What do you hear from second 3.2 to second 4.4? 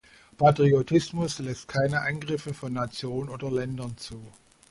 oder Ländern zu.